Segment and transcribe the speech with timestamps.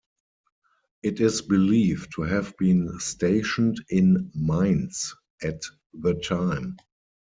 [1.03, 5.61] It is believed to have been stationed in Mainz at
[5.93, 6.77] the time.